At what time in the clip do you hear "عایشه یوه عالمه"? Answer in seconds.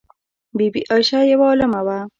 0.91-1.81